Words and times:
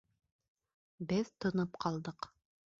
Беҙ 1.13 1.31
тынып 1.45 1.81
ҡалдыҡ. 1.87 2.33